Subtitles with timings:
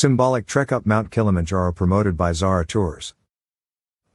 [0.00, 3.14] Symbolic trek up Mount Kilimanjaro promoted by Zara Tours.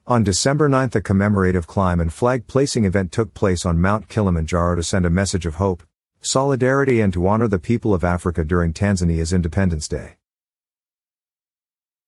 [0.07, 4.77] On December 9th, a commemorative climb and flag placing event took place on Mount Kilimanjaro
[4.77, 5.83] to send a message of hope,
[6.21, 10.15] solidarity, and to honor the people of Africa during Tanzania's Independence Day.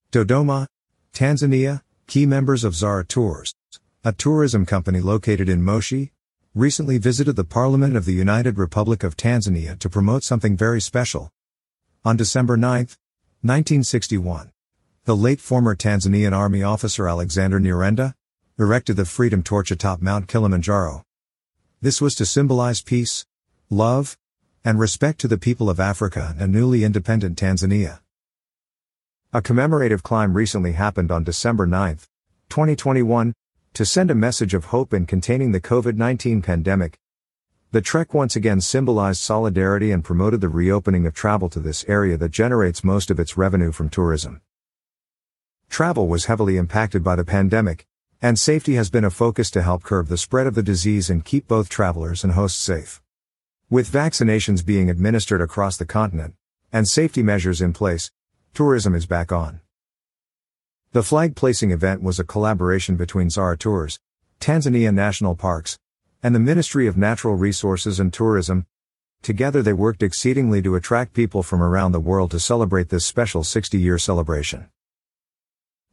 [0.10, 0.68] Dodoma,
[1.12, 3.54] Tanzania, key members of Zara Tours,
[4.06, 6.14] a tourism company located in Moshi,
[6.54, 11.30] recently visited the Parliament of the United Republic of Tanzania to promote something very special.
[12.06, 12.96] On December 9th,
[13.46, 14.50] 1961.
[15.04, 18.16] The late former Tanzanian Army officer Alexander Nyirenda
[18.58, 21.04] erected the Freedom Torch atop Mount Kilimanjaro.
[21.80, 23.28] This was to symbolize peace,
[23.70, 24.18] love,
[24.64, 28.00] and respect to the people of Africa and a newly independent Tanzania.
[29.32, 31.98] A commemorative climb recently happened on December 9,
[32.50, 33.32] 2021,
[33.76, 36.98] to send a message of hope in containing the COVID-19 pandemic
[37.76, 42.16] the trek once again symbolized solidarity and promoted the reopening of travel to this area
[42.16, 44.40] that generates most of its revenue from tourism.
[45.70, 47.86] Travel was heavily impacted by the pandemic,
[48.22, 51.26] and safety has been a focus to help curb the spread of the disease and
[51.26, 53.02] keep both travelers and hosts safe.
[53.70, 56.34] With vaccinations being administered across the continent,
[56.72, 58.10] and safety measures in place,
[58.54, 59.60] tourism is back on.
[60.94, 64.00] The flag placing event was a collaboration between Zara Tours,
[64.40, 65.78] Tanzania National Parks,
[66.26, 68.66] and the Ministry of Natural Resources and Tourism.
[69.22, 73.44] Together they worked exceedingly to attract people from around the world to celebrate this special
[73.44, 74.68] 60-year celebration.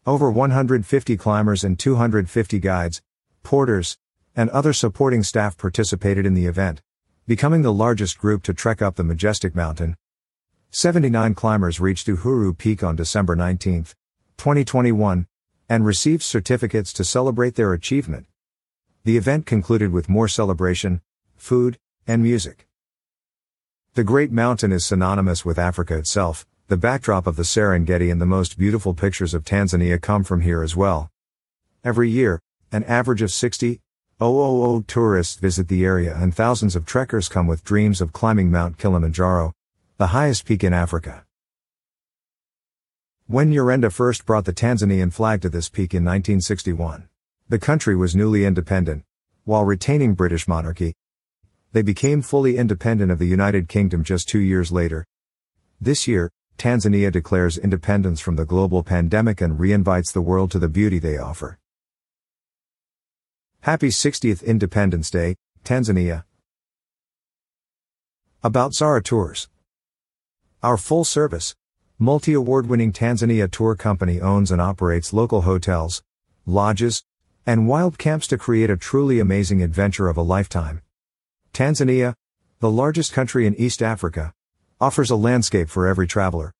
[0.07, 3.03] Over 150 climbers and 250 guides,
[3.43, 3.99] porters,
[4.35, 6.81] and other supporting staff participated in the event,
[7.27, 9.99] becoming the largest group to trek up the majestic mountain.
[10.71, 13.85] 79 climbers reached Uhuru Peak on December 19,
[14.39, 15.27] 2021,
[15.69, 18.25] and received certificates to celebrate their achievement.
[19.05, 21.01] The event concluded with more celebration,
[21.37, 21.77] food,
[22.07, 22.69] and music.
[23.95, 28.27] The Great Mountain is synonymous with Africa itself, the backdrop of the Serengeti and the
[28.27, 31.11] most beautiful pictures of Tanzania come from here as well.
[31.83, 33.81] Every year, an average of 60,
[34.21, 38.79] 000 tourists visit the area and thousands of trekkers come with dreams of climbing Mount
[38.79, 39.53] Kilimanjaro,
[39.97, 41.25] the highest peak in Africa.
[43.27, 47.09] When Nyirenda first brought the Tanzanian flag to this peak in 1961,
[47.53, 49.05] the country was newly independent,
[49.45, 50.95] while retaining British monarchy.
[51.73, 55.05] They became fully independent of the United Kingdom just two years later.
[55.79, 60.71] This year, Tanzania declares independence from the global pandemic and reinvites the world to the
[60.71, 61.59] beauty they offer.
[63.61, 66.25] Happy 60th Independence Day, Tanzania.
[68.43, 69.51] About Zara Tours.
[70.63, 71.55] Our full service,
[71.99, 76.03] multi award winning Tanzania tour company owns and operates local hotels,
[76.47, 77.05] lodges,
[77.47, 80.81] and wild camps to create a truly amazing adventure of a lifetime.
[81.53, 82.15] Tanzania,
[82.61, 84.33] the largest country in East Africa,
[84.81, 86.53] offers a landscape for every traveler.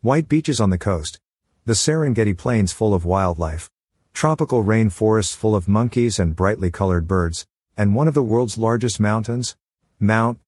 [0.00, 1.18] White beaches on the coast,
[1.64, 3.70] the Serengeti plains full of wildlife,
[4.12, 7.46] tropical rainforests full of monkeys and brightly colored birds,
[7.76, 9.56] and one of the world's largest mountains,
[9.98, 10.38] Mount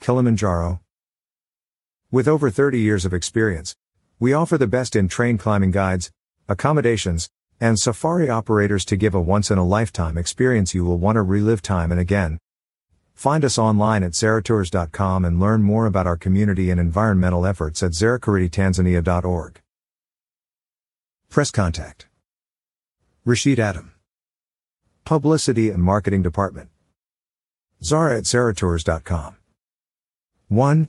[0.00, 0.80] Kilimanjaro.
[2.10, 3.74] With over 30 years of experience,
[4.18, 6.10] we offer the best in train climbing guides,
[6.48, 7.30] accommodations,
[7.62, 12.00] and safari operators to give a once-in-a-lifetime experience you will want to relive time and
[12.00, 12.36] again.
[13.14, 17.92] Find us online at zaratours.com and learn more about our community and environmental efforts at
[17.92, 19.60] zaracharitytanzania.org.
[21.30, 22.08] Press contact.
[23.24, 23.92] Rashid Adam.
[25.04, 26.68] Publicity and Marketing Department.
[27.80, 29.36] Zara at zaratours.com.
[30.48, 30.88] 1